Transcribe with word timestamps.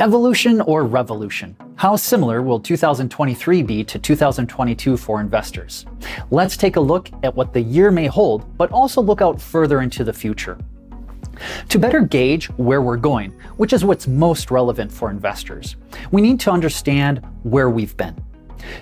Evolution 0.00 0.62
or 0.62 0.84
revolution? 0.84 1.54
How 1.76 1.94
similar 1.94 2.40
will 2.40 2.58
2023 2.58 3.62
be 3.62 3.84
to 3.84 3.98
2022 3.98 4.96
for 4.96 5.20
investors? 5.20 5.84
Let's 6.30 6.56
take 6.56 6.76
a 6.76 6.80
look 6.80 7.10
at 7.22 7.36
what 7.36 7.52
the 7.52 7.60
year 7.60 7.90
may 7.90 8.06
hold, 8.06 8.56
but 8.56 8.72
also 8.72 9.02
look 9.02 9.20
out 9.20 9.38
further 9.38 9.82
into 9.82 10.02
the 10.02 10.12
future. 10.12 10.56
To 11.68 11.78
better 11.78 12.00
gauge 12.00 12.46
where 12.56 12.80
we're 12.80 12.96
going, 12.96 13.32
which 13.58 13.74
is 13.74 13.84
what's 13.84 14.06
most 14.06 14.50
relevant 14.50 14.90
for 14.90 15.10
investors, 15.10 15.76
we 16.12 16.22
need 16.22 16.40
to 16.40 16.50
understand 16.50 17.22
where 17.42 17.68
we've 17.68 17.96
been. 17.98 18.16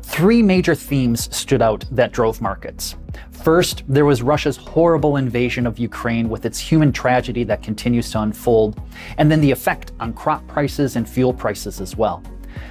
Three 0.00 0.42
major 0.42 0.74
themes 0.74 1.34
stood 1.36 1.60
out 1.60 1.84
that 1.90 2.12
drove 2.12 2.40
markets. 2.40 2.96
First, 3.30 3.82
there 3.88 4.04
was 4.04 4.22
Russia's 4.22 4.56
horrible 4.56 5.16
invasion 5.16 5.66
of 5.66 5.78
Ukraine 5.78 6.28
with 6.28 6.46
its 6.46 6.58
human 6.58 6.92
tragedy 6.92 7.44
that 7.44 7.62
continues 7.62 8.10
to 8.12 8.20
unfold, 8.20 8.80
and 9.18 9.30
then 9.30 9.40
the 9.40 9.50
effect 9.50 9.92
on 10.00 10.12
crop 10.12 10.46
prices 10.46 10.96
and 10.96 11.08
fuel 11.08 11.34
prices 11.34 11.80
as 11.80 11.96
well. 11.96 12.22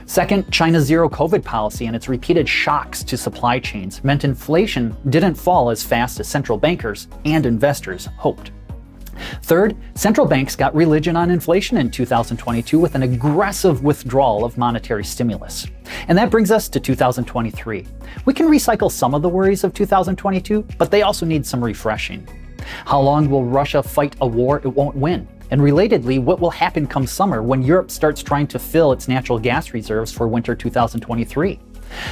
Second, 0.05 0.51
China's 0.51 0.85
zero 0.85 1.09
COVID 1.09 1.43
policy 1.43 1.87
and 1.87 1.95
its 1.95 2.09
repeated 2.09 2.47
shocks 2.47 3.03
to 3.03 3.17
supply 3.17 3.59
chains 3.59 4.03
meant 4.03 4.23
inflation 4.23 4.95
didn't 5.09 5.35
fall 5.35 5.69
as 5.69 5.83
fast 5.83 6.19
as 6.19 6.27
central 6.27 6.57
bankers 6.57 7.07
and 7.25 7.45
investors 7.45 8.07
hoped. 8.17 8.51
Third, 9.51 9.75
central 9.95 10.25
banks 10.25 10.55
got 10.55 10.73
religion 10.73 11.17
on 11.17 11.29
inflation 11.29 11.75
in 11.75 11.91
2022 11.91 12.79
with 12.79 12.95
an 12.95 13.03
aggressive 13.03 13.83
withdrawal 13.83 14.45
of 14.45 14.57
monetary 14.57 15.03
stimulus. 15.03 15.67
And 16.07 16.17
that 16.17 16.29
brings 16.29 16.51
us 16.51 16.69
to 16.69 16.79
2023. 16.79 17.85
We 18.23 18.33
can 18.33 18.47
recycle 18.47 18.89
some 18.89 19.13
of 19.13 19.21
the 19.21 19.27
worries 19.27 19.65
of 19.65 19.73
2022, 19.73 20.65
but 20.77 20.89
they 20.89 21.01
also 21.01 21.25
need 21.25 21.45
some 21.45 21.61
refreshing. 21.61 22.25
How 22.85 23.01
long 23.01 23.29
will 23.29 23.43
Russia 23.43 23.83
fight 23.83 24.15
a 24.21 24.25
war 24.25 24.61
it 24.63 24.69
won't 24.69 24.95
win? 24.95 25.27
And 25.49 25.59
relatedly, 25.59 26.23
what 26.23 26.39
will 26.39 26.49
happen 26.49 26.87
come 26.87 27.05
summer 27.05 27.43
when 27.43 27.61
Europe 27.61 27.91
starts 27.91 28.23
trying 28.23 28.47
to 28.47 28.57
fill 28.57 28.93
its 28.93 29.09
natural 29.09 29.37
gas 29.37 29.73
reserves 29.73 30.13
for 30.13 30.29
winter 30.29 30.55
2023? 30.55 31.59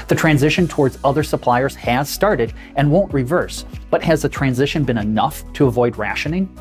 The 0.10 0.16
transition 0.16 0.68
towards 0.68 1.00
other 1.06 1.24
suppliers 1.24 1.74
has 1.76 2.10
started 2.10 2.54
and 2.76 2.92
won't 2.92 3.14
reverse, 3.14 3.64
but 3.90 4.04
has 4.04 4.24
the 4.24 4.28
transition 4.28 4.84
been 4.84 4.98
enough 4.98 5.50
to 5.54 5.68
avoid 5.68 5.96
rationing? 5.96 6.54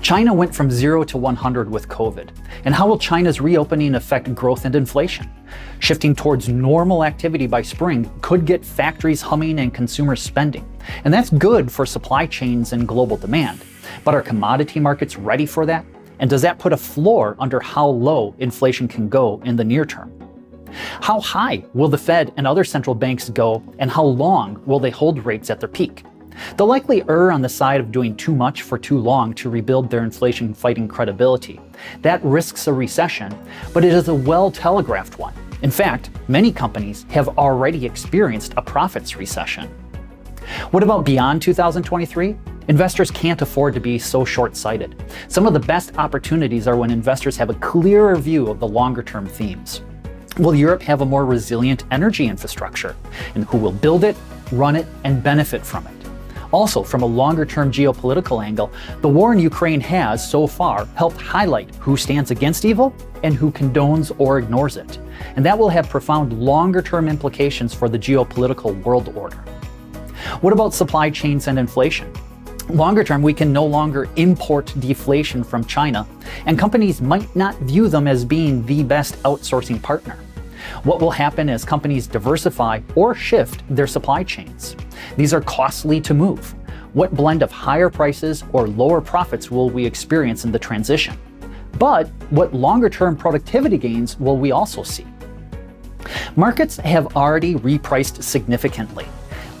China 0.00 0.32
went 0.34 0.54
from 0.54 0.70
0 0.70 1.04
to 1.04 1.18
100 1.18 1.70
with 1.70 1.88
COVID. 1.88 2.30
And 2.64 2.74
how 2.74 2.86
will 2.86 2.98
China's 2.98 3.40
reopening 3.40 3.94
affect 3.94 4.34
growth 4.34 4.64
and 4.64 4.74
inflation? 4.74 5.30
Shifting 5.78 6.14
towards 6.14 6.48
normal 6.48 7.04
activity 7.04 7.46
by 7.46 7.62
spring 7.62 8.10
could 8.20 8.46
get 8.46 8.64
factories 8.64 9.20
humming 9.20 9.60
and 9.60 9.74
consumers 9.74 10.22
spending. 10.22 10.66
And 11.04 11.12
that's 11.12 11.30
good 11.30 11.70
for 11.70 11.86
supply 11.86 12.26
chains 12.26 12.72
and 12.72 12.86
global 12.88 13.16
demand. 13.16 13.64
But 14.04 14.14
are 14.14 14.22
commodity 14.22 14.80
markets 14.80 15.16
ready 15.16 15.46
for 15.46 15.66
that? 15.66 15.84
And 16.18 16.30
does 16.30 16.42
that 16.42 16.58
put 16.58 16.72
a 16.72 16.76
floor 16.76 17.36
under 17.38 17.60
how 17.60 17.86
low 17.86 18.34
inflation 18.38 18.86
can 18.86 19.08
go 19.08 19.40
in 19.44 19.56
the 19.56 19.64
near 19.64 19.84
term? 19.84 20.12
How 21.00 21.20
high 21.20 21.64
will 21.74 21.88
the 21.88 21.98
Fed 21.98 22.32
and 22.36 22.46
other 22.46 22.64
central 22.64 22.94
banks 22.94 23.28
go, 23.28 23.62
and 23.78 23.90
how 23.90 24.04
long 24.04 24.62
will 24.64 24.80
they 24.80 24.90
hold 24.90 25.24
rates 25.24 25.50
at 25.50 25.60
their 25.60 25.68
peak? 25.68 26.04
They'll 26.56 26.66
likely 26.66 27.02
err 27.08 27.32
on 27.32 27.42
the 27.42 27.48
side 27.48 27.80
of 27.80 27.92
doing 27.92 28.16
too 28.16 28.34
much 28.34 28.62
for 28.62 28.78
too 28.78 28.98
long 28.98 29.34
to 29.34 29.50
rebuild 29.50 29.90
their 29.90 30.04
inflation 30.04 30.54
fighting 30.54 30.88
credibility. 30.88 31.60
That 32.02 32.24
risks 32.24 32.66
a 32.66 32.72
recession, 32.72 33.36
but 33.72 33.84
it 33.84 33.92
is 33.92 34.08
a 34.08 34.14
well 34.14 34.50
telegraphed 34.50 35.18
one. 35.18 35.34
In 35.62 35.70
fact, 35.70 36.10
many 36.28 36.52
companies 36.52 37.06
have 37.10 37.28
already 37.38 37.86
experienced 37.86 38.54
a 38.56 38.62
profits 38.62 39.16
recession. 39.16 39.68
What 40.72 40.82
about 40.82 41.04
beyond 41.04 41.40
2023? 41.42 42.36
Investors 42.68 43.10
can't 43.10 43.42
afford 43.42 43.74
to 43.74 43.80
be 43.80 43.98
so 43.98 44.24
short 44.24 44.56
sighted. 44.56 44.94
Some 45.28 45.46
of 45.46 45.52
the 45.52 45.60
best 45.60 45.96
opportunities 45.98 46.68
are 46.68 46.76
when 46.76 46.90
investors 46.90 47.36
have 47.36 47.50
a 47.50 47.54
clearer 47.54 48.16
view 48.16 48.48
of 48.48 48.60
the 48.60 48.68
longer 48.68 49.02
term 49.02 49.26
themes. 49.26 49.82
Will 50.38 50.54
Europe 50.54 50.82
have 50.82 51.00
a 51.00 51.04
more 51.04 51.26
resilient 51.26 51.84
energy 51.90 52.26
infrastructure? 52.26 52.96
And 53.34 53.44
who 53.44 53.58
will 53.58 53.72
build 53.72 54.04
it, 54.04 54.16
run 54.50 54.76
it, 54.76 54.86
and 55.04 55.22
benefit 55.22 55.64
from 55.64 55.86
it? 55.86 56.01
Also, 56.52 56.82
from 56.82 57.02
a 57.02 57.06
longer 57.06 57.46
term 57.46 57.72
geopolitical 57.72 58.44
angle, 58.44 58.70
the 59.00 59.08
war 59.08 59.32
in 59.32 59.38
Ukraine 59.38 59.80
has, 59.80 60.28
so 60.28 60.46
far, 60.46 60.84
helped 60.94 61.20
highlight 61.20 61.74
who 61.76 61.96
stands 61.96 62.30
against 62.30 62.64
evil 62.64 62.94
and 63.22 63.34
who 63.34 63.50
condones 63.50 64.14
or 64.18 64.38
ignores 64.38 64.76
it. 64.76 64.98
And 65.36 65.44
that 65.46 65.58
will 65.58 65.70
have 65.70 65.88
profound 65.88 66.32
longer 66.38 66.82
term 66.82 67.08
implications 67.08 67.72
for 67.72 67.88
the 67.88 67.98
geopolitical 67.98 68.80
world 68.82 69.08
order. 69.16 69.38
What 70.40 70.52
about 70.52 70.74
supply 70.74 71.10
chains 71.10 71.48
and 71.48 71.58
inflation? 71.58 72.12
Longer 72.68 73.02
term, 73.02 73.22
we 73.22 73.34
can 73.34 73.52
no 73.52 73.64
longer 73.64 74.08
import 74.16 74.72
deflation 74.78 75.42
from 75.42 75.64
China, 75.64 76.06
and 76.46 76.58
companies 76.58 77.00
might 77.00 77.34
not 77.34 77.58
view 77.60 77.88
them 77.88 78.06
as 78.06 78.24
being 78.24 78.64
the 78.66 78.82
best 78.84 79.20
outsourcing 79.24 79.82
partner. 79.82 80.18
What 80.84 81.00
will 81.00 81.10
happen 81.10 81.48
as 81.48 81.64
companies 81.64 82.06
diversify 82.06 82.80
or 82.94 83.14
shift 83.14 83.62
their 83.68 83.86
supply 83.86 84.24
chains? 84.24 84.76
These 85.16 85.32
are 85.34 85.40
costly 85.40 86.00
to 86.02 86.14
move. 86.14 86.54
What 86.92 87.14
blend 87.14 87.42
of 87.42 87.50
higher 87.50 87.88
prices 87.88 88.44
or 88.52 88.68
lower 88.68 89.00
profits 89.00 89.50
will 89.50 89.70
we 89.70 89.86
experience 89.86 90.44
in 90.44 90.52
the 90.52 90.58
transition? 90.58 91.16
But 91.78 92.08
what 92.30 92.52
longer 92.52 92.90
term 92.90 93.16
productivity 93.16 93.78
gains 93.78 94.18
will 94.20 94.36
we 94.36 94.52
also 94.52 94.82
see? 94.82 95.06
Markets 96.36 96.76
have 96.78 97.16
already 97.16 97.54
repriced 97.54 98.22
significantly. 98.22 99.06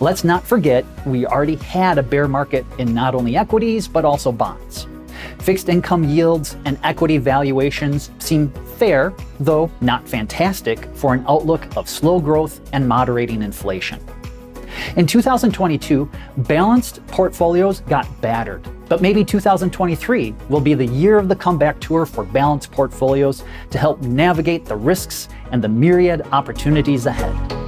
Let's 0.00 0.24
not 0.24 0.44
forget 0.44 0.84
we 1.06 1.26
already 1.26 1.56
had 1.56 1.96
a 1.96 2.02
bear 2.02 2.26
market 2.26 2.66
in 2.78 2.92
not 2.92 3.14
only 3.14 3.36
equities 3.36 3.86
but 3.88 4.04
also 4.04 4.32
bonds. 4.32 4.86
Fixed 5.38 5.68
income 5.68 6.04
yields 6.04 6.56
and 6.64 6.78
equity 6.82 7.18
valuations 7.18 8.10
seem 8.18 8.52
fair, 8.82 9.14
though 9.38 9.70
not 9.80 10.08
fantastic, 10.08 10.92
for 10.96 11.14
an 11.14 11.24
outlook 11.28 11.64
of 11.76 11.88
slow 11.88 12.18
growth 12.18 12.60
and 12.72 12.88
moderating 12.88 13.40
inflation. 13.40 14.00
In 14.96 15.06
2022, 15.06 16.10
balanced 16.38 17.06
portfolios 17.06 17.78
got 17.82 18.08
battered, 18.20 18.66
but 18.88 19.00
maybe 19.00 19.24
2023 19.24 20.34
will 20.48 20.60
be 20.60 20.74
the 20.74 20.84
year 20.84 21.16
of 21.16 21.28
the 21.28 21.36
comeback 21.36 21.78
tour 21.78 22.04
for 22.04 22.24
balanced 22.24 22.72
portfolios 22.72 23.44
to 23.70 23.78
help 23.78 24.02
navigate 24.02 24.64
the 24.64 24.74
risks 24.74 25.28
and 25.52 25.62
the 25.62 25.68
myriad 25.68 26.22
opportunities 26.32 27.06
ahead. 27.06 27.61